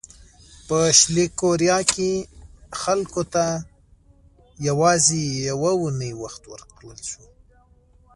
په 0.67 0.77
شلي 0.99 1.25
کوریا 1.39 1.79
کې 1.93 2.11
خلکو 2.81 3.21
ته 3.33 3.45
یوازې 4.67 5.21
یوه 5.49 5.71
اونۍ 5.79 6.11
وخت 6.23 6.41
ورکړل 6.51 6.99
شو. 7.09 7.23